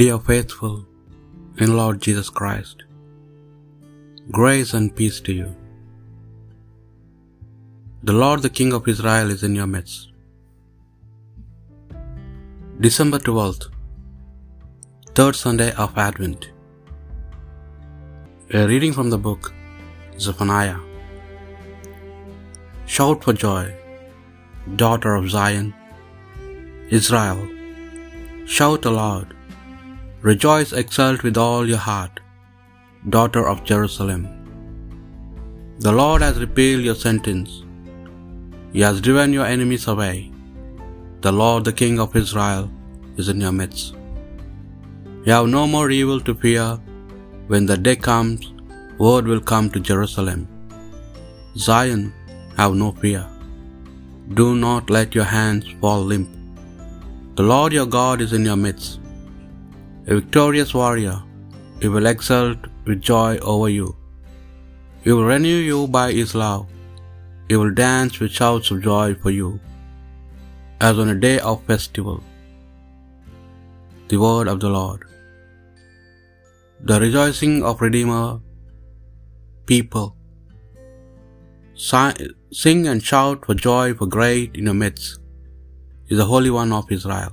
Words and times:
Dear 0.00 0.16
faithful 0.28 0.72
in 1.64 1.70
Lord 1.78 1.98
Jesus 2.04 2.28
Christ, 2.38 2.78
grace 4.38 4.72
and 4.78 4.88
peace 4.98 5.18
to 5.26 5.34
you. 5.36 5.46
The 8.08 8.16
Lord, 8.22 8.42
the 8.46 8.50
King 8.58 8.72
of 8.78 8.88
Israel, 8.92 9.30
is 9.34 9.44
in 9.48 9.54
your 9.58 9.68
midst. 9.74 10.00
December 12.86 13.20
12th, 13.28 13.68
third 15.20 15.38
Sunday 15.44 15.70
of 15.84 15.96
Advent. 16.06 16.50
A 18.58 18.66
reading 18.72 18.92
from 18.98 19.08
the 19.14 19.22
book 19.28 19.48
Zephaniah. 20.26 20.80
Shout 22.96 23.24
for 23.28 23.36
joy, 23.46 23.64
daughter 24.84 25.14
of 25.20 25.30
Zion, 25.38 25.72
Israel. 27.00 27.42
Shout 28.58 28.92
aloud. 28.92 29.35
Rejoice, 30.28 30.70
exult 30.80 31.20
with 31.26 31.36
all 31.42 31.64
your 31.72 31.82
heart, 31.88 32.14
daughter 33.14 33.42
of 33.50 33.58
Jerusalem. 33.70 34.22
The 35.84 35.92
Lord 36.00 36.20
has 36.26 36.40
repealed 36.44 36.86
your 36.88 36.98
sentence. 37.02 37.50
He 38.72 38.80
has 38.86 39.04
driven 39.06 39.36
your 39.36 39.46
enemies 39.54 39.86
away. 39.92 40.16
The 41.26 41.34
Lord, 41.42 41.62
the 41.68 41.76
King 41.82 41.96
of 42.04 42.18
Israel, 42.22 42.66
is 43.20 43.28
in 43.32 43.44
your 43.44 43.54
midst. 43.60 43.94
You 45.26 45.32
have 45.36 45.48
no 45.58 45.64
more 45.76 45.88
evil 46.00 46.20
to 46.26 46.34
fear. 46.44 46.66
When 47.52 47.66
the 47.70 47.78
day 47.86 47.96
comes, 48.10 48.42
word 49.06 49.26
will 49.30 49.44
come 49.52 49.68
to 49.74 49.86
Jerusalem. 49.92 50.42
Zion, 51.68 52.04
have 52.60 52.74
no 52.84 52.90
fear. 53.02 53.24
Do 54.40 54.48
not 54.66 54.94
let 54.98 55.18
your 55.18 55.30
hands 55.38 55.66
fall 55.80 56.02
limp. 56.12 56.30
The 57.38 57.48
Lord 57.54 57.72
your 57.78 57.90
God 58.00 58.20
is 58.26 58.32
in 58.38 58.44
your 58.50 58.62
midst, 58.68 58.94
a 60.06 60.14
victorious 60.20 60.72
warrior. 60.80 61.16
He 61.80 61.88
will 61.88 62.06
exult 62.06 62.58
with 62.86 63.00
joy 63.10 63.38
over 63.38 63.68
you. 63.68 63.88
He 65.02 65.12
will 65.12 65.24
renew 65.24 65.60
you 65.70 65.80
by 65.98 66.12
his 66.12 66.34
love. 66.34 66.66
He 67.48 67.56
will 67.56 67.74
dance 67.80 68.18
with 68.20 68.36
shouts 68.38 68.70
of 68.70 68.82
joy 68.82 69.08
for 69.22 69.30
you, 69.30 69.50
as 70.80 70.98
on 71.02 71.10
a 71.10 71.20
day 71.26 71.38
of 71.50 71.62
festival. 71.72 72.18
The 74.08 74.18
word 74.24 74.48
of 74.52 74.60
the 74.64 74.72
Lord. 74.78 75.04
The 76.88 76.98
rejoicing 77.04 77.62
of 77.68 77.80
Redeemer 77.80 78.40
people. 79.66 80.08
Sing 81.74 82.86
and 82.90 83.02
shout 83.02 83.46
for 83.46 83.54
joy, 83.54 83.94
for 83.94 84.06
great 84.06 84.54
in 84.54 84.64
your 84.70 84.74
midst 84.74 85.18
is 86.08 86.18
the 86.18 86.24
Holy 86.24 86.50
One 86.50 86.72
of 86.72 86.90
Israel. 86.90 87.32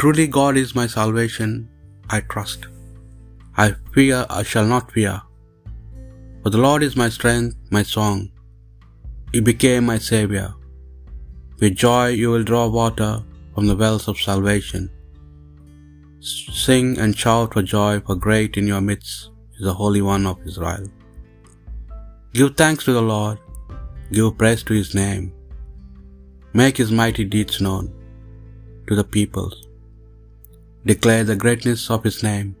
Truly, 0.00 0.26
God 0.26 0.56
is 0.56 0.74
my 0.74 0.86
salvation, 0.86 1.68
I 2.08 2.20
trust. 2.20 2.62
I 3.64 3.74
fear, 3.94 4.24
I 4.30 4.42
shall 4.42 4.64
not 4.64 4.92
fear. 4.92 5.20
For 6.42 6.48
the 6.48 6.62
Lord 6.66 6.82
is 6.82 6.96
my 6.96 7.10
strength, 7.16 7.56
my 7.70 7.82
song. 7.82 8.30
He 9.34 9.40
became 9.40 9.84
my 9.84 9.98
Savior. 9.98 10.54
With 11.60 11.76
joy 11.84 12.06
you 12.20 12.30
will 12.30 12.48
draw 12.50 12.64
water 12.78 13.12
from 13.54 13.66
the 13.66 13.76
wells 13.76 14.08
of 14.08 14.24
salvation. 14.28 14.90
Sing 16.64 16.98
and 16.98 17.14
shout 17.14 17.52
for 17.52 17.62
joy, 17.76 18.00
for 18.00 18.16
great 18.16 18.56
in 18.56 18.66
your 18.66 18.80
midst 18.80 19.30
is 19.58 19.66
the 19.68 19.78
Holy 19.84 20.00
One 20.00 20.26
of 20.26 20.46
Israel. 20.46 20.86
Give 22.32 22.56
thanks 22.56 22.86
to 22.86 22.94
the 22.94 23.08
Lord, 23.14 23.38
give 24.12 24.38
praise 24.38 24.62
to 24.62 24.72
his 24.82 24.94
name. 24.94 25.34
Make 26.54 26.78
his 26.78 26.90
mighty 26.90 27.26
deeds 27.34 27.60
known 27.60 27.92
to 28.86 28.94
the 28.94 29.10
peoples. 29.18 29.66
Declare 30.86 31.24
the 31.24 31.36
greatness 31.36 31.90
of 31.90 32.02
his 32.02 32.22
name. 32.22 32.56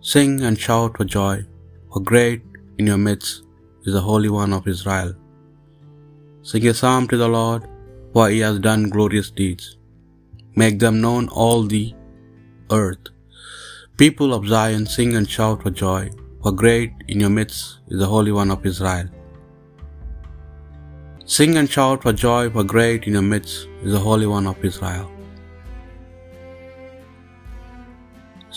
Sing 0.00 0.40
and 0.42 0.58
shout 0.58 0.96
for 0.96 1.04
joy, 1.04 1.46
for 1.92 2.00
great 2.00 2.42
in 2.78 2.88
your 2.88 2.98
midst 2.98 3.44
is 3.84 3.94
the 3.94 4.00
Holy 4.00 4.28
One 4.28 4.52
of 4.52 4.66
Israel. 4.66 5.14
Sing 6.42 6.66
a 6.66 6.74
psalm 6.74 7.06
to 7.08 7.16
the 7.16 7.28
Lord, 7.28 7.68
for 8.12 8.28
he 8.28 8.40
has 8.40 8.58
done 8.58 8.90
glorious 8.90 9.30
deeds. 9.30 9.76
Make 10.56 10.80
them 10.80 11.00
known 11.00 11.28
all 11.28 11.62
the 11.62 11.94
earth. 12.72 13.06
People 13.96 14.34
of 14.34 14.48
Zion, 14.48 14.86
sing 14.86 15.14
and 15.14 15.30
shout 15.30 15.62
for 15.62 15.70
joy, 15.70 16.10
for 16.42 16.50
great 16.50 16.92
in 17.06 17.20
your 17.20 17.30
midst 17.30 17.78
is 17.88 18.00
the 18.00 18.06
Holy 18.06 18.32
One 18.32 18.50
of 18.50 18.66
Israel. 18.66 19.08
Sing 21.24 21.56
and 21.56 21.70
shout 21.70 22.02
for 22.02 22.12
joy, 22.12 22.50
for 22.50 22.64
great 22.64 23.04
in 23.04 23.12
your 23.12 23.22
midst 23.22 23.68
is 23.84 23.92
the 23.92 23.98
Holy 23.98 24.26
One 24.26 24.48
of 24.48 24.64
Israel. 24.64 25.12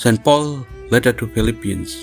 St. 0.02 0.20
Paul, 0.26 0.66
letter 0.92 1.12
to 1.20 1.28
Philippians. 1.28 1.94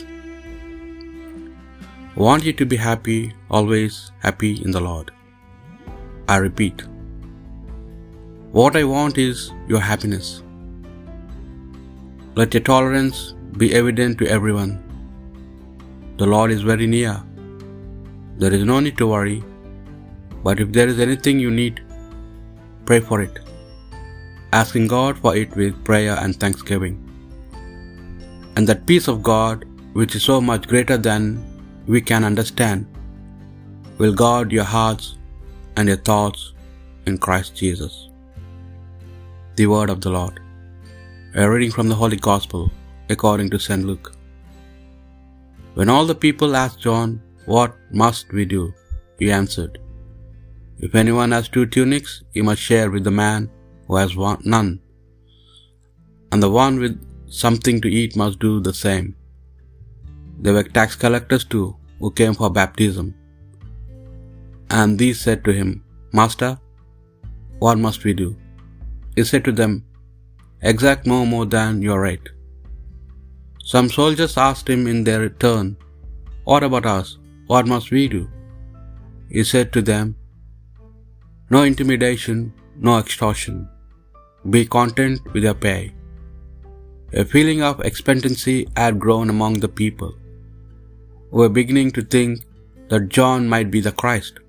I 2.15 2.21
want 2.25 2.45
you 2.45 2.53
to 2.59 2.67
be 2.73 2.77
happy, 2.77 3.21
always 3.51 3.95
happy 4.25 4.51
in 4.65 4.71
the 4.71 4.83
Lord. 4.87 5.13
I 6.29 6.37
repeat, 6.47 6.83
what 8.59 8.77
I 8.81 8.85
want 8.85 9.17
is 9.17 9.39
your 9.67 9.81
happiness. 9.81 10.43
Let 12.35 12.53
your 12.53 12.65
tolerance 12.69 13.23
be 13.63 13.73
evident 13.81 14.19
to 14.19 14.29
everyone. 14.37 14.75
The 16.19 16.31
Lord 16.35 16.51
is 16.51 16.69
very 16.73 16.87
near. 16.99 17.17
There 18.37 18.53
is 18.53 18.65
no 18.75 18.79
need 18.81 18.99
to 18.99 19.11
worry, 19.15 19.43
but 20.45 20.61
if 20.61 20.71
there 20.71 20.89
is 20.95 21.01
anything 21.09 21.41
you 21.47 21.51
need, 21.63 21.83
pray 22.85 23.01
for 23.01 23.23
it, 23.23 23.41
asking 24.53 24.89
God 24.99 25.19
for 25.25 25.35
it 25.35 25.57
with 25.57 25.83
prayer 25.91 26.19
and 26.27 26.39
thanksgiving. 26.45 27.06
And 28.57 28.67
that 28.69 28.87
peace 28.91 29.09
of 29.13 29.23
God, 29.23 29.65
which 29.99 30.15
is 30.19 30.25
so 30.31 30.37
much 30.51 30.67
greater 30.73 30.99
than 31.09 31.23
we 31.87 32.01
can 32.11 32.25
understand, 32.31 32.87
will 33.99 34.15
guard 34.23 34.51
your 34.57 34.69
hearts 34.77 35.07
and 35.77 35.89
your 35.91 36.03
thoughts 36.09 36.43
in 37.07 37.19
Christ 37.27 37.55
Jesus. 37.63 37.95
The 39.59 39.67
word 39.75 39.91
of 39.95 40.01
the 40.05 40.13
Lord. 40.19 40.37
A 41.35 41.51
reading 41.51 41.73
from 41.77 41.89
the 41.91 41.99
Holy 42.03 42.21
Gospel 42.31 42.65
according 43.15 43.51
to 43.51 43.59
St. 43.67 43.85
Luke. 43.91 44.09
When 45.77 45.91
all 45.95 46.07
the 46.11 46.23
people 46.27 46.61
asked 46.63 46.81
John, 46.87 47.11
What 47.55 47.75
must 48.03 48.33
we 48.37 48.45
do? 48.45 48.63
he 49.21 49.29
answered, 49.41 49.75
If 50.87 50.95
anyone 51.03 51.33
has 51.37 51.49
two 51.49 51.67
tunics, 51.75 52.13
he 52.35 52.43
must 52.49 52.63
share 52.69 52.89
with 52.95 53.05
the 53.05 53.19
man 53.25 53.51
who 53.87 53.97
has 54.01 54.17
one, 54.17 54.41
none, 54.55 54.71
and 56.33 56.43
the 56.43 56.51
one 56.65 56.77
with 56.85 56.97
something 57.29 57.81
to 57.81 57.89
eat 57.89 58.17
must 58.17 58.39
do 58.39 58.61
the 58.61 58.75
same. 58.75 59.15
There 60.39 60.55
were 60.55 60.63
tax 60.63 60.95
collectors 60.95 61.45
too, 61.45 61.77
who 61.99 62.11
came 62.11 62.35
for 62.35 62.51
baptism. 62.51 63.15
And 64.71 64.99
these 64.99 65.21
said 65.21 65.45
to 65.45 65.53
him, 65.53 65.85
Master, 66.13 66.59
what 67.59 67.79
must 67.79 68.05
we 68.05 68.13
do? 68.13 68.37
He 69.17 69.25
said 69.25 69.45
to 69.45 69.53
them, 69.53 69.85
Exact 70.63 71.07
no 71.07 71.25
more 71.27 71.47
than 71.47 71.83
your 71.83 72.01
right. 72.01 72.27
Some 73.65 73.89
soldiers 73.89 74.37
asked 74.37 74.69
him 74.69 74.87
in 74.87 75.05
their 75.05 75.29
turn, 75.29 75.77
What 76.45 76.63
about 76.63 76.87
us? 76.87 77.19
What 77.47 77.67
must 77.67 77.91
we 77.91 78.09
do? 78.09 78.29
He 79.29 79.45
said 79.45 79.73
to 79.73 79.83
them, 79.83 80.17
No 81.51 81.63
intimidation, 81.63 82.53
no 82.77 82.99
extortion. 82.99 83.69
Be 84.51 84.65
content 84.67 85.21
with 85.33 85.45
your 85.45 85.55
pay. 85.55 85.96
A 87.13 87.25
feeling 87.25 87.63
of 87.63 87.81
expectancy 87.81 88.67
had 88.77 88.99
grown 88.99 89.31
among 89.31 89.55
the 89.61 89.69
people, 89.69 90.13
who 91.31 91.39
were 91.39 91.49
beginning 91.49 91.93
to 91.93 92.03
think 92.03 92.41
that 92.89 93.09
John 93.09 93.49
might 93.49 93.71
be 93.71 93.81
the 93.81 93.93
Christ. 93.93 94.41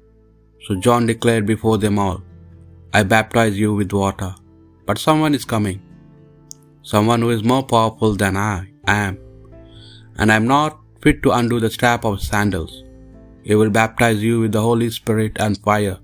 So 0.65 0.75
John 0.75 1.05
declared 1.05 1.45
before 1.45 1.77
them 1.77 1.99
all, 1.99 2.23
I 2.93 3.03
baptize 3.03 3.59
you 3.59 3.75
with 3.75 3.93
water, 3.93 4.33
but 4.87 4.97
someone 4.97 5.35
is 5.35 5.45
coming, 5.45 5.79
someone 6.81 7.21
who 7.21 7.29
is 7.29 7.43
more 7.43 7.63
powerful 7.63 8.15
than 8.15 8.35
I 8.35 8.67
am, 8.87 9.19
and 10.17 10.31
I 10.31 10.35
am 10.35 10.47
not 10.47 10.79
fit 11.03 11.21
to 11.23 11.31
undo 11.31 11.59
the 11.59 11.69
strap 11.69 12.05
of 12.05 12.21
sandals. 12.21 12.83
He 13.43 13.53
will 13.53 13.69
baptize 13.69 14.23
you 14.23 14.39
with 14.39 14.51
the 14.51 14.61
Holy 14.61 14.89
Spirit 14.89 15.33
and 15.39 15.59
fire. 15.59 15.99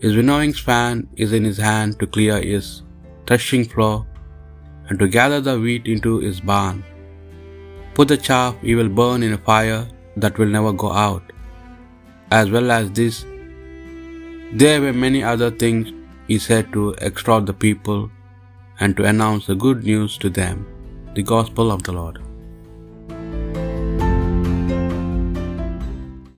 His 0.00 0.14
winnowing 0.14 0.52
fan 0.52 1.08
is 1.16 1.32
in 1.32 1.44
his 1.44 1.58
hand 1.58 1.98
to 1.98 2.06
clear 2.06 2.40
his 2.40 2.82
threshing 3.26 3.64
floor 3.64 4.06
and 4.88 4.98
to 4.98 5.08
gather 5.08 5.40
the 5.40 5.58
wheat 5.64 5.86
into 5.86 6.18
his 6.18 6.40
barn. 6.40 6.84
Put 7.94 8.08
the 8.08 8.16
chaff 8.28 8.54
he 8.60 8.74
will 8.74 8.92
burn 9.00 9.22
in 9.22 9.32
a 9.32 9.44
fire 9.50 9.86
that 10.16 10.38
will 10.38 10.52
never 10.56 10.72
go 10.72 10.90
out. 10.92 11.22
As 12.30 12.50
well 12.50 12.70
as 12.70 12.90
this, 12.98 13.24
there 14.52 14.80
were 14.80 14.92
many 14.92 15.22
other 15.32 15.50
things 15.50 15.92
he 16.28 16.38
said 16.38 16.72
to 16.72 16.82
exhort 17.08 17.46
the 17.46 17.58
people 17.66 18.10
and 18.80 18.96
to 18.96 19.04
announce 19.04 19.46
the 19.46 19.58
good 19.66 19.84
news 19.84 20.18
to 20.18 20.30
them. 20.40 20.66
The 21.14 21.22
Gospel 21.22 21.70
of 21.72 21.82
the 21.82 21.92
Lord. 21.92 22.18